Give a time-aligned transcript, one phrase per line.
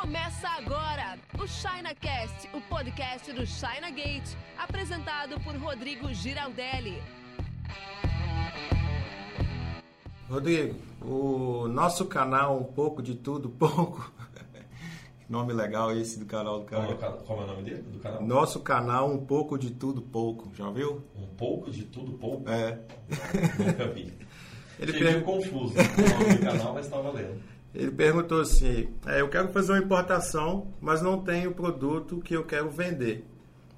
[0.00, 4.28] Começa agora o ChinaCast, o podcast do China Gate,
[4.58, 7.02] apresentado por Rodrigo Giraldelli.
[10.28, 14.12] Rodrigo, o nosso canal Um Pouco de Tudo Pouco.
[15.28, 16.92] nome legal esse do canal do Qual, cara.
[16.92, 17.82] é o ca- qual é o nome dele?
[17.82, 18.22] Do canal?
[18.22, 21.02] Nosso canal Um Pouco de Tudo Pouco, já viu?
[21.16, 22.48] Um pouco de tudo pouco?
[22.50, 22.78] É.
[23.58, 24.12] Nunca vi.
[24.78, 27.40] Ele, Fiquei meio per- confuso com o nome do canal, mas tá valendo.
[27.74, 32.34] Ele perguntou assim: é, eu quero fazer uma importação, mas não tenho o produto que
[32.34, 33.24] eu quero vender.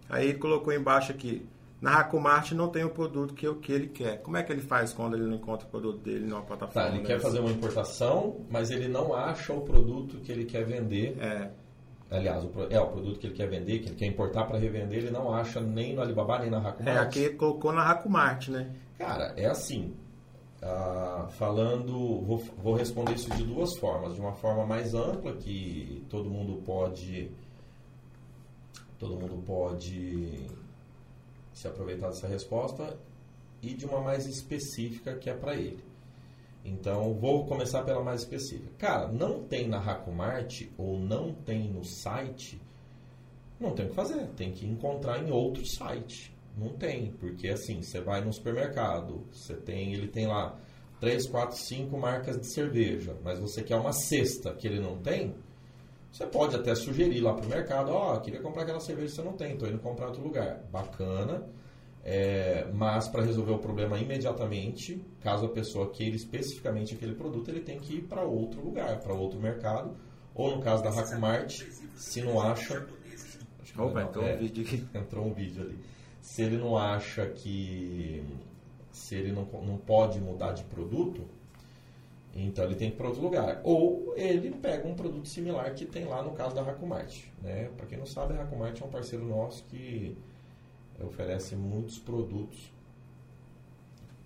[0.09, 1.47] Aí ele colocou embaixo aqui:
[1.81, 4.23] na Racumart não tem o produto que, eu, que ele quer.
[4.23, 6.89] Como é que ele faz quando ele não encontra o produto dele numa Tá, plataforma?
[6.97, 11.17] ele quer fazer uma importação, mas ele não acha o produto que ele quer vender.
[11.21, 11.51] É,
[12.11, 14.99] Aliás, o, é o produto que ele quer vender, que ele quer importar para revender,
[14.99, 16.97] ele não acha nem no Alibaba, nem na Racumart.
[16.97, 18.71] é, aqui ele colocou na Racumart, né?
[18.97, 19.93] Cara, é assim.
[20.61, 24.15] Ah, falando, vou, vou responder isso de duas formas.
[24.15, 27.31] De uma forma mais ampla, que todo mundo pode.
[28.99, 30.47] Todo mundo pode
[31.53, 32.99] se aproveitar dessa resposta.
[33.63, 35.85] E de uma mais específica, que é para ele.
[36.65, 38.71] Então, vou começar pela mais específica.
[38.79, 42.61] Cara, não tem na Racumart ou não tem no site,
[43.59, 44.27] não tem o que fazer.
[44.37, 46.33] Tem que encontrar em outro site.
[46.59, 50.59] Não tem, porque assim, você vai no supermercado, você tem, ele tem lá
[51.01, 55.35] 3, 4, 5 marcas de cerveja, mas você quer uma cesta que ele não tem,
[56.11, 59.35] você pode até sugerir lá pro mercado, ó, queria comprar aquela cerveja que você não
[59.35, 60.65] tem, tô indo comprar em outro lugar.
[60.71, 61.45] Bacana.
[62.05, 67.61] É, mas para resolver o problema imediatamente, caso a pessoa queira especificamente aquele produto, ele
[67.61, 69.95] tem que ir para outro lugar, para outro mercado,
[70.35, 71.63] ou no caso da Racumart,
[71.95, 72.87] se não acha.
[73.61, 74.89] Acho que Opa, então é, um vídeo aqui.
[74.97, 75.79] entrou um vídeo ali.
[76.21, 78.25] Se ele não acha que.
[78.93, 81.23] Se ele não, não pode mudar de produto,
[82.35, 83.61] então ele tem que ir para outro lugar.
[83.65, 87.25] Ou ele pega um produto similar que tem lá no caso da Racumart.
[87.43, 87.71] Né?
[87.77, 90.17] Para quem não sabe, a Racumart é um parceiro nosso que
[91.01, 92.73] oferece muitos produtos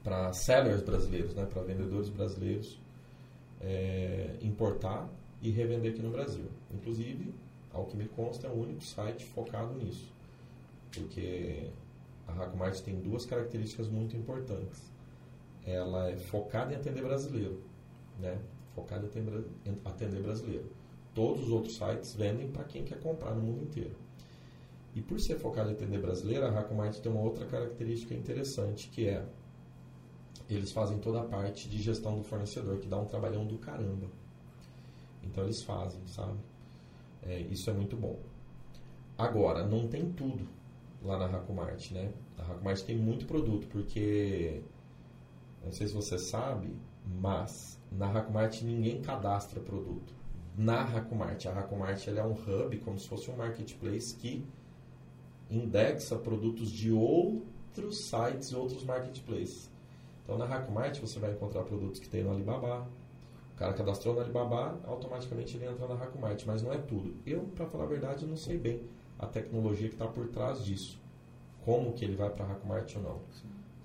[0.03, 1.47] para sellers brasileiros, né?
[1.47, 2.79] para vendedores brasileiros
[3.61, 5.09] é, importar
[5.41, 6.47] e revender aqui no Brasil.
[6.73, 7.33] Inclusive,
[7.73, 10.11] ao que me consta, é o único site focado nisso.
[10.93, 11.71] Porque
[12.33, 14.91] a Racumart tem duas características muito importantes.
[15.65, 17.63] Ela é focada em atender brasileiro,
[18.19, 18.39] né?
[18.75, 19.09] Focada em
[19.85, 20.73] atender, brasileiro.
[21.15, 23.95] Todos os outros sites vendem para quem quer comprar no mundo inteiro.
[24.95, 29.09] E por ser focada em atender brasileiro, a Racumart tem uma outra característica interessante, que
[29.09, 29.25] é
[30.49, 34.07] eles fazem toda a parte de gestão do fornecedor, que dá um trabalhão do caramba.
[35.23, 36.39] Então eles fazem, sabe?
[37.23, 38.19] É, isso é muito bom.
[39.17, 40.49] Agora, não tem tudo
[41.05, 42.13] lá na Racumart, né?
[42.39, 44.63] A Racumart tem muito produto, porque
[45.65, 46.75] não sei se você sabe,
[47.05, 50.15] mas na Racumart ninguém cadastra produto.
[50.57, 54.45] Na Racumart, a Racumart ela é um hub, como se fosse um marketplace que
[55.51, 59.71] indexa produtos de outros sites e outros marketplaces.
[60.23, 62.87] Então na Racumart você vai encontrar produtos que tem no Alibaba.
[63.55, 67.15] O cara cadastrou no Alibaba, automaticamente ele entra na Racumart, mas não é tudo.
[67.25, 68.83] Eu, para falar a verdade, não sei bem
[69.23, 71.01] a tecnologia que está por trás disso.
[71.65, 73.21] Como que ele vai para a Racumart ou não.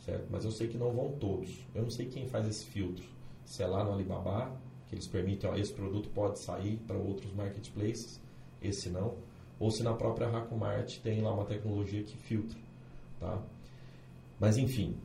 [0.03, 0.27] Certo?
[0.31, 1.63] Mas eu sei que não vão todos.
[1.75, 3.05] Eu não sei quem faz esse filtro.
[3.45, 4.51] Se é lá no Alibaba,
[4.87, 8.19] que eles permitem, ó, esse produto pode sair para outros marketplaces,
[8.61, 9.15] esse não.
[9.59, 12.57] Ou se na própria Racumart tem lá uma tecnologia que filtra.
[13.19, 13.41] Tá?
[14.39, 14.97] Mas enfim,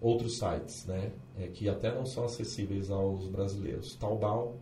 [0.00, 3.94] outros sites, né, é, que até não são acessíveis aos brasileiros.
[3.96, 4.56] Taobao,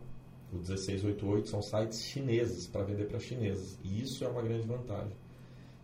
[0.53, 5.15] o 1688 são sites chineses para vender para chineses e isso é uma grande vantagem.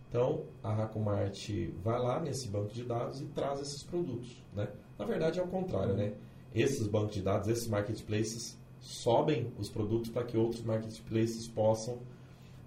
[0.08, 1.48] Então a Racumart
[1.82, 4.68] vai lá nesse banco de dados e traz esses produtos, né?
[4.98, 6.14] Na verdade é o contrário, né?
[6.54, 11.98] Esses bancos de dados, esses marketplaces sobem os produtos para que outros marketplaces possam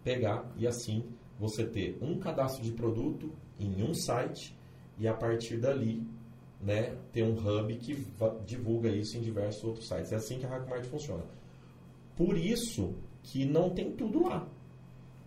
[0.04, 1.04] pegar e assim
[1.40, 4.56] você ter um cadastro de produto em um site
[4.98, 6.06] e a partir dali
[6.62, 8.08] né, ter um hub que
[8.46, 10.12] divulga isso em diversos outros sites.
[10.12, 11.24] É assim que a Hackmart funciona.
[12.16, 12.94] Por isso
[13.24, 14.48] que não tem tudo lá.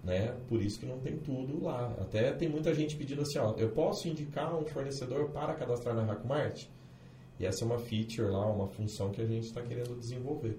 [0.04, 0.36] Né?
[0.48, 1.92] Por isso que não tem tudo lá.
[2.00, 6.04] Até tem muita gente pedindo assim, ó, eu posso indicar um fornecedor para cadastrar na
[6.04, 6.66] Hackmart?
[7.38, 10.58] E essa é uma feature lá, uma função que a gente está querendo desenvolver.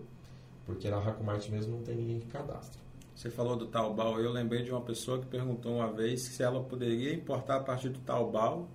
[0.66, 2.82] Porque na Hackmart mesmo não tem ninguém que cadastra.
[3.16, 6.64] Você falou do Taobao, eu lembrei de uma pessoa que perguntou uma vez se ela
[6.64, 8.70] poderia importar a partir do Taobao,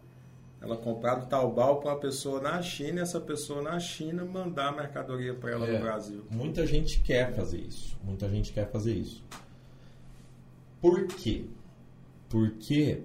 [0.63, 4.69] ela comprar do Taobao para uma pessoa na China e essa pessoa na China mandar
[4.69, 5.73] a mercadoria para ela É.
[5.75, 6.25] no Brasil.
[6.31, 7.99] Muita gente quer fazer isso.
[8.05, 9.25] Muita gente quer fazer isso.
[10.81, 11.47] Por quê?
[12.29, 13.03] Porque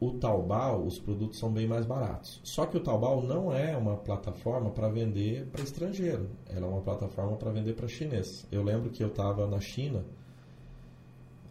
[0.00, 2.40] o Taobao, os produtos são bem mais baratos.
[2.44, 6.28] Só que o Taobao não é uma plataforma para vender para estrangeiro.
[6.48, 8.46] Ela é uma plataforma para vender para chinês.
[8.52, 10.04] Eu lembro que eu estava na China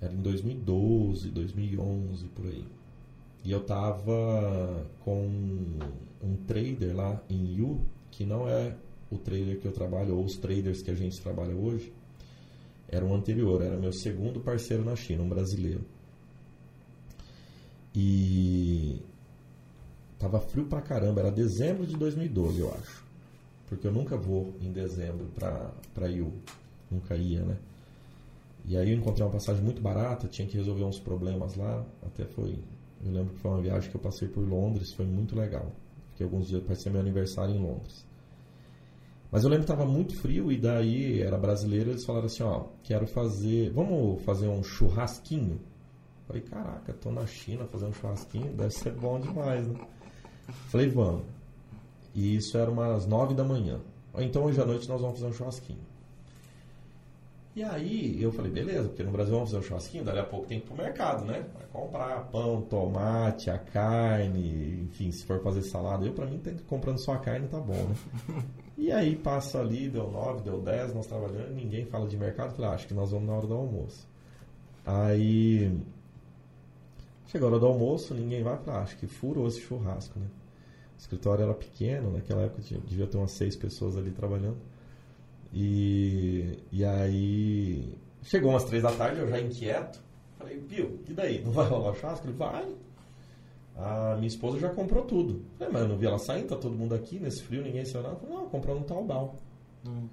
[0.01, 2.65] Era em 2012, 2011, por aí.
[3.43, 5.27] E eu tava com
[6.23, 8.75] um trader lá em Yu, que não é
[9.11, 11.93] o trader que eu trabalho, ou os traders que a gente trabalha hoje,
[12.87, 15.83] era um anterior, era meu segundo parceiro na China, um brasileiro.
[17.95, 19.01] E
[20.17, 23.03] tava frio pra caramba, era dezembro de 2012, eu acho.
[23.67, 26.31] Porque eu nunca vou em dezembro pra, pra Yu.
[26.89, 27.57] Nunca ia, né?
[28.65, 31.85] E aí eu encontrei uma passagem muito barata, tinha que resolver uns problemas lá.
[32.01, 32.57] Até foi.
[33.05, 35.71] Eu lembro que foi uma viagem que eu passei por Londres, foi muito legal.
[36.11, 38.05] Fiquei alguns dias, parecia meu aniversário em Londres.
[39.31, 42.67] Mas eu lembro que estava muito frio e daí era brasileiro, eles falaram assim, ó,
[42.83, 45.59] quero fazer, vamos fazer um churrasquinho?
[46.27, 49.79] Falei, caraca, tô na China fazendo um churrasquinho, deve ser bom demais, né?
[50.69, 51.25] Falei, vamos.
[52.13, 53.81] E isso era umas nove da manhã.
[54.19, 55.92] Então hoje à noite nós vamos fazer um churrasquinho.
[57.55, 60.47] E aí eu falei, beleza, porque no Brasil vamos fazer um churrasquinho, dali a pouco
[60.47, 61.45] tem que ir pro mercado, né?
[61.53, 66.03] Vai comprar pão, tomate, a carne, enfim, se for fazer salada.
[66.03, 67.95] Eu, pra mim, tem que comprando só a carne, tá bom, né?
[68.75, 72.55] E aí passa ali, deu 9, deu 10, nós trabalhando, ninguém fala de mercado.
[72.55, 74.07] Falei, ah, acho que nós vamos na hora do almoço.
[74.83, 75.71] Aí
[77.27, 78.57] chegou a hora do almoço, ninguém vai.
[78.57, 80.25] Falei, ah, acho que furou esse churrasco, né?
[80.95, 84.57] O escritório era pequeno, naquela época devia ter umas seis pessoas ali trabalhando.
[85.53, 90.01] E, e aí chegou umas três da tarde, eu já inquieto.
[90.37, 91.43] Falei, viu, e daí?
[91.43, 92.27] Não vai rolar o churrasco?
[92.27, 92.67] Ele vai.
[93.75, 95.45] A minha esposa já comprou tudo.
[95.57, 98.03] Falei, mas eu não vi ela saindo, tá todo mundo aqui nesse frio, ninguém saiu
[98.03, 98.15] nada.
[98.15, 99.35] Falei, não, comprou no Taobao.
[99.87, 100.07] Hum.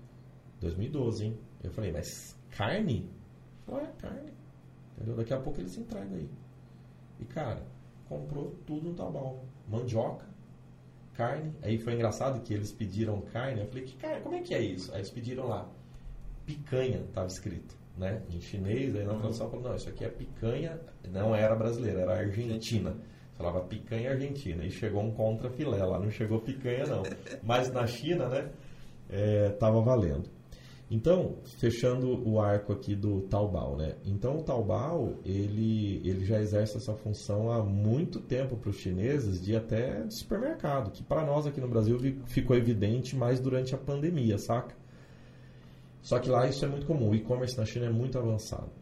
[0.61, 1.39] 2012, hein?
[1.65, 3.09] Eu falei, mas carne?
[3.67, 4.33] Falei, é carne.
[4.97, 5.17] Entendeu?
[5.17, 6.29] Daqui a pouco eles entregam aí.
[7.19, 7.63] E cara,
[8.09, 9.43] comprou tudo no Taobao.
[9.69, 10.27] Mandioca,
[11.20, 11.52] carne.
[11.62, 13.61] Aí foi engraçado que eles pediram carne.
[13.61, 14.22] Eu falei, que carne?
[14.22, 14.90] Como é que é isso?
[14.93, 15.69] Aí eles pediram lá.
[16.46, 17.78] Picanha, estava escrito.
[17.96, 18.22] Né?
[18.32, 20.81] Em chinês, aí na tradução falou, não, isso aqui é picanha,
[21.12, 22.96] não era brasileira, era argentina.
[23.37, 24.64] Falava picanha argentina.
[24.64, 27.02] E chegou um contra filé lá, não chegou picanha não.
[27.43, 28.49] Mas na China, né,
[29.11, 30.31] é, tava valendo.
[30.91, 33.95] Então, fechando o arco aqui do Taobao, né?
[34.05, 39.41] Então, o Taobao, ele, ele já exerce essa função há muito tempo para os chineses
[39.41, 41.97] de até de supermercado, que para nós aqui no Brasil
[42.27, 44.75] ficou evidente mais durante a pandemia, saca?
[46.03, 48.73] Só que lá isso é muito comum, o e-commerce na China é muito avançado.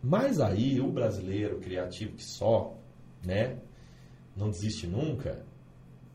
[0.00, 2.78] Mas aí, o brasileiro criativo que só,
[3.26, 3.58] né,
[4.36, 5.44] não desiste nunca,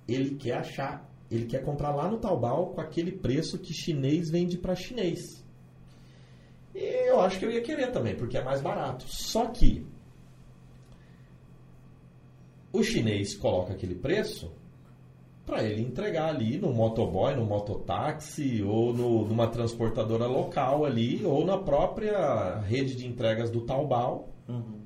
[0.08, 4.58] ele quer achar ele quer comprar lá no Taobao com aquele preço que chinês vende
[4.58, 5.44] para chinês.
[6.74, 9.06] E eu acho que eu ia querer também, porque é mais barato.
[9.08, 9.86] Só que
[12.72, 14.52] o chinês coloca aquele preço
[15.46, 21.46] para ele entregar ali no motoboy, no mototáxi ou no, numa transportadora local ali ou
[21.46, 24.30] na própria rede de entregas do Taobao.
[24.50, 24.82] Uhum.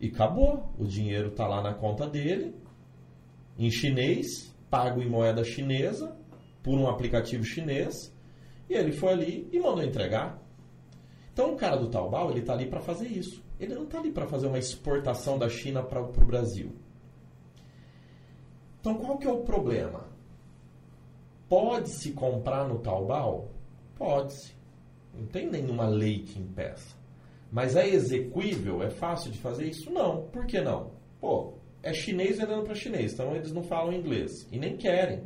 [0.00, 0.72] E acabou.
[0.78, 2.54] O dinheiro está lá na conta dele,
[3.58, 6.16] em chinês, pago em moeda chinesa
[6.62, 8.14] por um aplicativo chinês
[8.68, 10.40] e ele foi ali e mandou entregar.
[11.32, 13.42] Então o cara do Taobao ele está ali para fazer isso.
[13.58, 16.72] Ele não está ali para fazer uma exportação da China para o Brasil.
[18.80, 20.08] Então qual que é o problema?
[21.48, 23.50] Pode-se comprar no Taobao?
[23.96, 24.54] Pode-se.
[25.12, 26.96] Não tem nenhuma lei que impeça.
[27.50, 28.82] Mas é execuível?
[28.82, 29.90] É fácil de fazer isso?
[29.90, 30.28] Não.
[30.28, 30.92] Por que não?
[31.20, 35.24] Pô, é chinês vendendo para chinês, então eles não falam inglês e nem querem.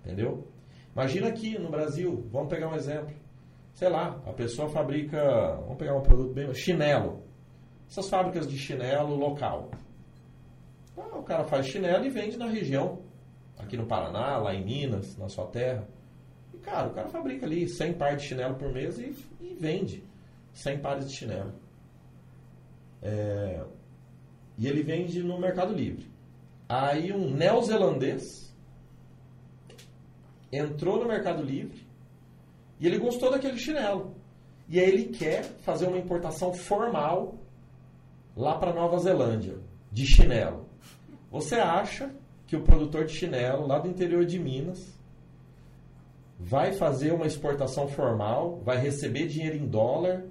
[0.00, 0.46] Entendeu?
[0.92, 3.14] Imagina aqui no Brasil, vamos pegar um exemplo.
[3.74, 7.22] Sei lá, a pessoa fabrica, vamos pegar um produto bem, chinelo.
[7.88, 9.70] Essas fábricas de chinelo local.
[10.96, 13.02] Ah, o cara faz chinelo e vende na região,
[13.56, 15.86] aqui no Paraná, lá em Minas, na sua terra.
[16.52, 20.04] E cara, o cara fabrica ali 100 pares de chinelo por mês e, e vende
[20.52, 21.52] 100 pares de chinelo.
[23.00, 23.64] É,
[24.58, 26.10] e ele vende no Mercado Livre.
[26.68, 28.52] Aí um neozelandês
[30.52, 31.86] entrou no Mercado Livre
[32.80, 34.14] e ele gostou daquele chinelo.
[34.68, 37.36] E aí ele quer fazer uma importação formal
[38.36, 39.58] lá para Nova Zelândia
[39.90, 40.68] de chinelo.
[41.30, 42.10] Você acha
[42.46, 44.98] que o produtor de chinelo lá do interior de Minas
[46.38, 50.24] vai fazer uma exportação formal, vai receber dinheiro em dólar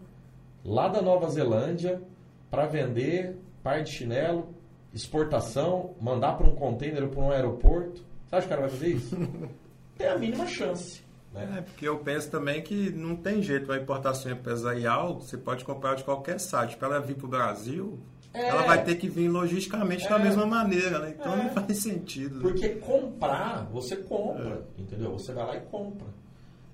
[0.63, 2.01] lá da Nova Zelândia
[2.49, 4.55] para vender par de chinelo,
[4.93, 8.01] exportação, mandar para um container ou para um aeroporto.
[8.25, 9.17] Você acha que o cara vai fazer isso?
[9.97, 11.01] Tem a mínima chance.
[11.33, 11.55] Né?
[11.57, 15.95] É, porque eu penso também que não tem jeito, uma importação empresarial, você pode comprar
[15.95, 16.77] de qualquer site.
[16.77, 17.99] Para ela vir para o Brasil,
[18.33, 18.47] é.
[18.47, 20.09] ela vai ter que vir logisticamente é.
[20.09, 21.15] da mesma maneira, né?
[21.19, 21.43] Então é.
[21.43, 22.35] não faz sentido.
[22.35, 22.41] Né?
[22.41, 24.81] Porque comprar, você compra, é.
[24.81, 25.11] entendeu?
[25.11, 26.07] Você vai lá e compra.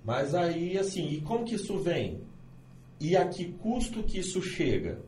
[0.05, 2.21] Mas aí, assim, e como que isso vem?
[2.99, 4.99] E a que custo que isso chega?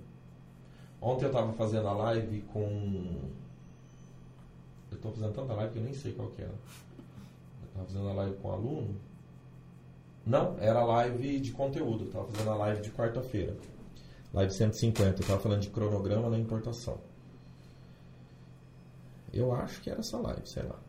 [1.01, 3.21] Ontem eu estava fazendo a live com.
[4.91, 6.51] Eu estou fazendo tanta live que eu nem sei qual que era.
[6.51, 8.95] Eu estava fazendo a live com um aluno.
[10.25, 12.03] Não, era live de conteúdo.
[12.03, 13.55] Eu estava fazendo a live de quarta-feira.
[14.33, 15.09] Live 150.
[15.09, 16.99] Eu estava falando de cronograma na importação.
[19.31, 20.79] Eu acho que era essa live, sei lá.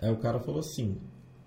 [0.00, 1.00] Aí o cara falou assim.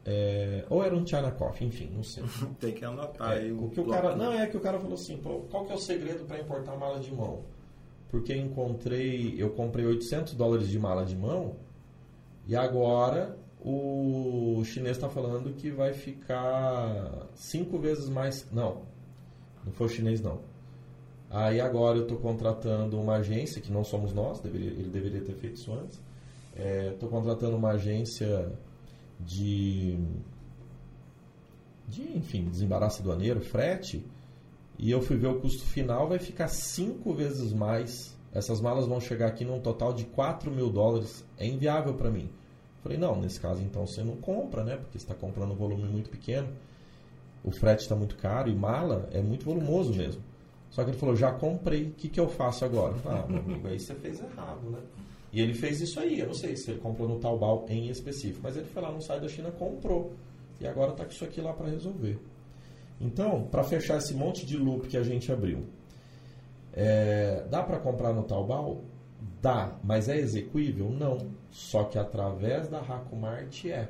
[0.07, 2.23] É, ou era um China Coffee, enfim, não sei.
[2.59, 4.93] Tem que anotar É, aí o que o cara, não, é que o cara falou
[4.93, 7.43] assim, qual que é o segredo para importar mala de mão?
[8.11, 11.55] Porque encontrei, eu comprei 800 dólares de mala de mão
[12.47, 18.83] e agora o chinês está falando que vai ficar cinco vezes mais, não,
[19.65, 20.39] não foi o chinês não.
[21.31, 25.33] Aí agora eu estou contratando uma agência, que não somos nós, deveria, ele deveria ter
[25.33, 25.99] feito isso antes.
[26.93, 28.53] Estou contratando uma agência
[29.19, 29.97] de,
[31.87, 34.05] de, enfim, desembaraço aduaneiro, frete,
[34.77, 38.15] e eu fui ver o custo final, vai ficar cinco vezes mais.
[38.33, 41.25] Essas malas vão chegar aqui num total de 4 mil dólares.
[41.37, 42.29] É inviável para mim.
[42.83, 44.75] Falei, não, nesse caso então você não compra, né?
[44.75, 46.49] Porque você está comprando um volume muito pequeno.
[47.43, 50.21] O frete está muito caro e mala é muito volumoso mesmo.
[50.69, 52.95] Só que ele falou, já comprei, o que, que eu faço agora?
[53.05, 54.79] Ah, meu amigo, aí você fez errado, né?
[55.35, 58.39] E ele fez isso aí, eu não sei se ele comprou no Taobao em específico,
[58.41, 60.13] mas ele foi lá no site da China, comprou.
[60.61, 62.17] E agora está com isso aqui lá para resolver.
[63.01, 65.65] Então, para fechar esse monte de loop que a gente abriu,
[66.71, 68.85] é, dá para comprar no Taobao?
[69.41, 70.89] Dá, mas é execuível?
[70.89, 71.17] Não.
[71.51, 73.89] Só que através da Hakumart é.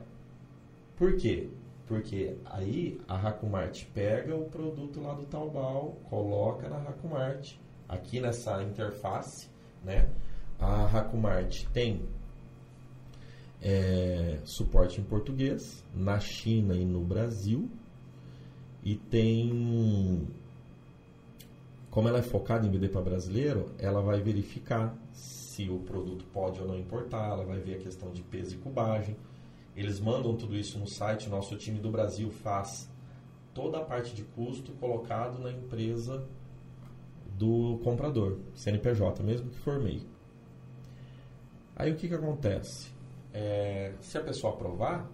[0.96, 1.48] Por quê?
[1.86, 7.54] Porque aí a Hakumart pega o produto lá do Taobao, coloca na Hakumart,
[7.88, 9.48] aqui nessa interface,
[9.84, 10.10] né?
[10.60, 12.02] A Hakumart tem
[13.62, 17.70] é, suporte em português na China e no Brasil
[18.84, 20.28] e tem
[21.96, 26.60] como ela é focada em vender para brasileiro, ela vai verificar se o produto pode
[26.60, 29.16] ou não importar, ela vai ver a questão de peso e cubagem.
[29.78, 32.92] Eles mandam tudo isso no site, nosso time do Brasil faz
[33.54, 36.28] toda a parte de custo colocado na empresa
[37.38, 40.15] do comprador, CNPJ, mesmo que for MEI.
[41.76, 42.90] Aí o que, que acontece?
[43.34, 45.10] É, se a pessoa aprovar,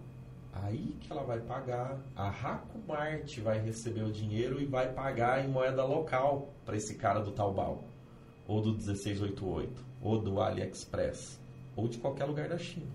[0.52, 1.98] aí que ela vai pagar.
[2.14, 7.20] A Hakumart vai receber o dinheiro e vai pagar em moeda local para esse cara
[7.20, 7.84] do Taobao,
[8.46, 11.40] ou do 1688, ou do AliExpress,
[11.74, 12.90] ou de qualquer lugar da China.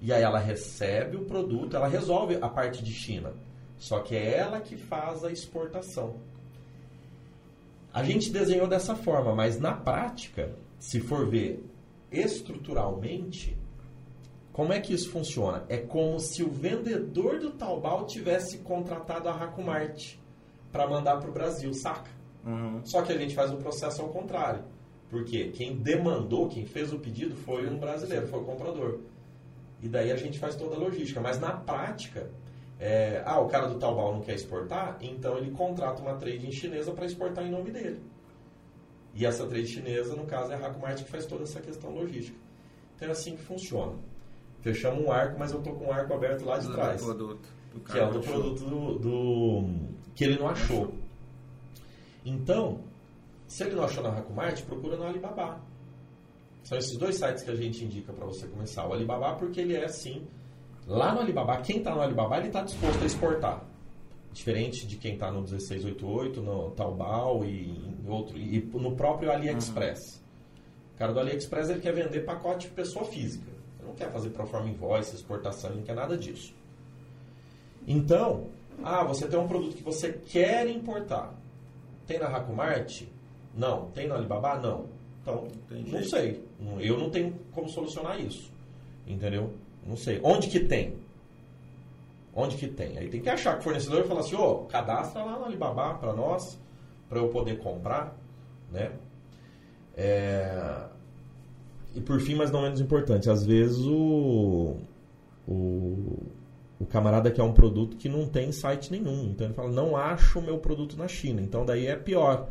[0.00, 3.32] E aí ela recebe o produto, ela resolve a parte de China.
[3.78, 6.16] Só que é ela que faz a exportação.
[7.94, 11.64] A gente desenhou dessa forma, mas na prática, se for ver
[12.12, 13.56] estruturalmente,
[14.52, 15.64] como é que isso funciona?
[15.68, 20.16] É como se o vendedor do Taobao tivesse contratado a Hakumart
[20.70, 22.10] para mandar para o Brasil, saca?
[22.44, 22.84] Uhum.
[22.84, 24.64] Só que a gente faz o processo ao contrário.
[25.08, 29.00] Porque quem demandou, quem fez o pedido foi um brasileiro, foi o comprador.
[29.82, 31.20] E daí a gente faz toda a logística.
[31.20, 32.30] Mas na prática,
[32.78, 36.92] é, ah, o cara do Taobao não quer exportar, então ele contrata uma trading chinesa
[36.92, 38.00] para exportar em nome dele.
[39.14, 42.36] E essa trade chinesa, no caso, é a Hakumart que faz toda essa questão logística.
[42.96, 43.92] Então é assim que funciona.
[44.60, 47.02] Fechamos um arco, mas eu tô com um arco aberto lá de Do trás.
[47.02, 47.48] produto.
[47.74, 50.94] Do Que é o do produto do, do- que ele não achou.
[52.24, 52.80] Então,
[53.46, 55.60] se ele não achou na Hakumart, procura no Alibaba.
[56.62, 58.86] São esses dois sites que a gente indica para você começar.
[58.86, 60.26] O Alibaba porque ele é assim,
[60.86, 63.64] lá no Alibaba, quem está no Alibaba, ele está disposto a exportar.
[64.32, 67.70] Diferente de quem está no 1688, no Taobao e,
[68.06, 70.22] outro, e no próprio AliExpress.
[70.94, 73.50] O cara do AliExpress ele quer vender pacote de pessoa física.
[73.78, 76.54] Ele não quer fazer proforma invoice, exportação, ele não quer nada disso.
[77.86, 78.46] Então,
[78.82, 81.34] ah, você tem um produto que você quer importar.
[82.06, 83.02] Tem na Hakumart?
[83.54, 83.90] Não.
[83.90, 84.58] Tem no Alibaba?
[84.58, 84.86] Não.
[85.20, 86.42] Então, Tem não sei.
[86.80, 88.50] Eu não tenho como solucionar isso.
[89.06, 89.52] Entendeu?
[89.86, 90.20] Não sei.
[90.22, 90.94] Onde que tem?
[92.34, 92.96] Onde que tem?
[92.98, 96.12] Aí tem que achar que o fornecedor fala assim, ô, cadastra lá no Alibaba para
[96.14, 96.58] nós,
[97.08, 98.16] para eu poder comprar,
[98.70, 98.92] né?
[99.94, 100.86] É,
[101.94, 104.76] E por fim, mas não menos importante, às vezes o,
[105.46, 106.18] o,
[106.80, 109.24] o camarada quer um produto que não tem site nenhum.
[109.30, 111.40] Então ele fala, não acho o meu produto na China.
[111.42, 112.48] Então daí é pior.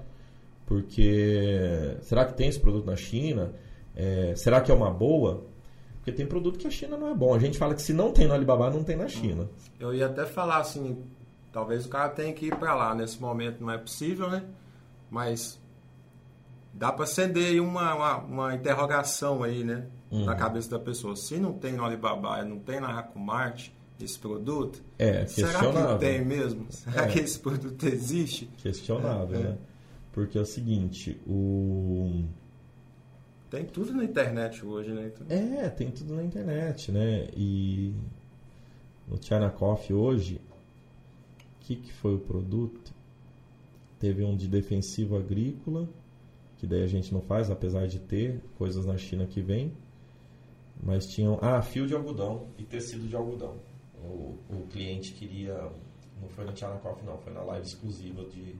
[0.65, 3.51] Porque será que tem esse produto na China?
[3.95, 5.43] É, será que é uma boa?
[6.01, 7.31] Porque tem produto que a China não é bom.
[7.35, 9.47] A gente fala que se não tem no Alibaba, não tem na China.
[9.79, 10.97] Eu ia até falar assim,
[11.53, 12.95] talvez o cara tenha que ir para lá.
[12.95, 14.43] Nesse momento não é possível, né?
[15.11, 15.61] Mas
[16.73, 19.85] dá para acender aí uma, uma, uma interrogação aí, né?
[20.09, 20.25] Uhum.
[20.25, 21.15] Na cabeça da pessoa.
[21.15, 23.69] Se não tem no Alibaba, não tem na Hakumart
[24.01, 26.65] esse produto, É, será que tem mesmo?
[26.71, 27.07] Será É.
[27.07, 28.47] que esse produto existe?
[28.57, 29.43] Questionável, É, é.
[29.49, 29.57] né?
[30.11, 32.25] Porque é o seguinte, o...
[33.51, 35.11] Tem tudo na internet hoje, né?
[35.13, 35.27] Então...
[35.29, 37.27] É, tem tudo na internet, né?
[37.35, 37.93] E
[39.05, 40.39] no China Coffee hoje,
[41.37, 42.93] o que, que foi o produto?
[43.99, 45.87] Teve um de defensivo agrícola,
[46.57, 49.73] que daí a gente não faz, apesar de ter coisas na China que vem.
[50.81, 51.37] Mas tinham.
[51.41, 53.57] Ah, fio de algodão e tecido de algodão.
[54.01, 55.55] O, o cliente queria.
[56.21, 58.55] Não foi no China Coffee, não, foi na live exclusiva de.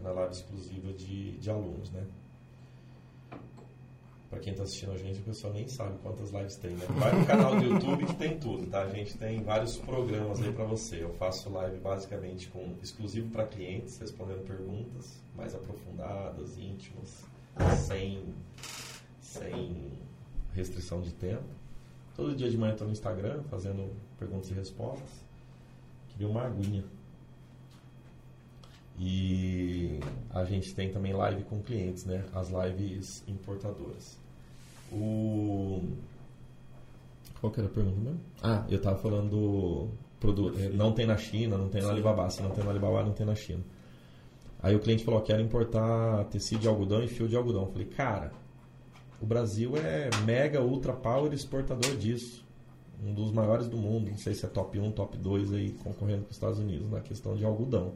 [0.00, 2.04] Na live exclusiva de, de alunos, né?
[4.34, 6.84] Para quem está assistindo a gente, o pessoal nem sabe quantas lives tem, né?
[6.98, 8.82] Vai no canal do YouTube que tem tudo, tá?
[8.82, 11.04] A gente tem vários programas aí para você.
[11.04, 17.24] Eu faço live basicamente com exclusivo para clientes, respondendo perguntas mais aprofundadas, íntimas,
[17.86, 18.24] sem,
[19.20, 19.92] sem
[20.52, 21.44] restrição de tempo.
[22.16, 23.88] Todo dia de manhã estou no Instagram fazendo
[24.18, 25.10] perguntas e respostas.
[26.08, 26.82] Queria uma aguinha.
[28.98, 30.00] E
[30.30, 32.24] a gente tem também live com clientes, né?
[32.34, 34.23] As lives importadoras.
[34.94, 35.82] O...
[37.40, 38.20] Qual que era a pergunta mesmo?
[38.42, 39.88] Ah, eu estava falando do
[40.20, 40.58] produto.
[40.72, 42.30] Não tem na China, não tem na Alibaba.
[42.30, 43.62] Se não tem na Alibaba, não tem na China.
[44.62, 47.64] Aí o cliente falou, quero importar tecido de algodão e fio de algodão.
[47.64, 48.32] Eu falei, cara,
[49.20, 52.42] o Brasil é mega, ultra power exportador disso.
[53.04, 54.10] Um dos maiores do mundo.
[54.10, 57.00] Não sei se é top 1, top 2 aí, concorrendo com os Estados Unidos na
[57.00, 57.92] questão de algodão.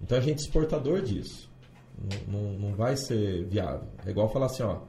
[0.00, 1.50] Então a gente é exportador disso.
[2.28, 3.88] Não, não, não vai ser viável.
[4.06, 4.82] É igual falar assim, ó.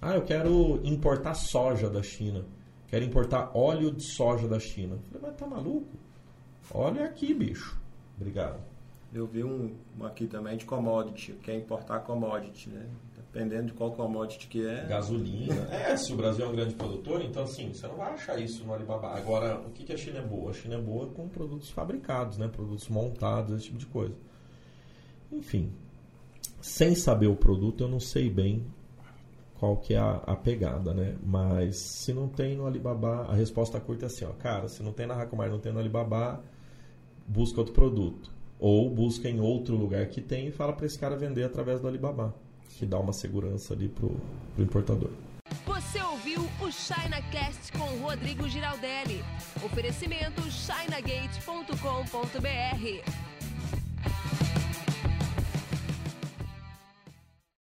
[0.00, 2.44] Ah, eu quero importar soja da China.
[2.86, 4.94] Quero importar óleo de soja da China.
[4.94, 5.88] Eu falei, mas tá maluco?
[6.72, 7.78] Olha aqui, bicho.
[8.16, 8.60] Obrigado.
[9.12, 12.86] Eu vi um aqui também de commodity, quer importar commodity, né?
[13.16, 14.86] Dependendo de qual commodity que é.
[14.86, 15.66] Gasolina.
[15.72, 18.64] É, se o Brasil é um grande produtor, então assim, você não vai achar isso
[18.64, 19.16] no Alibaba.
[19.16, 20.50] Agora, o que, que a China é boa?
[20.50, 22.48] A China é boa com produtos fabricados, né?
[22.48, 24.14] Produtos montados, esse tipo de coisa.
[25.32, 25.72] Enfim,
[26.60, 28.66] sem saber o produto, eu não sei bem
[29.58, 31.16] qual que é a, a, pegada, né?
[31.24, 34.92] Mas se não tem no Alibaba, a resposta curta é assim, ó, cara, se não
[34.92, 36.42] tem na Racomar, não tem no Alibaba,
[37.26, 38.30] busca outro produto.
[38.58, 41.88] Ou busca em outro lugar que tem e fala para esse cara vender através do
[41.88, 42.34] Alibaba,
[42.76, 44.16] que dá uma segurança ali pro,
[44.54, 45.10] pro importador.
[45.66, 49.24] Você ouviu o ChinaCast com Rodrigo Giraldelli.
[49.64, 53.37] Oferecimento chinagate.com.br